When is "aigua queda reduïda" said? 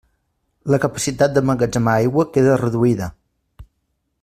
2.01-3.11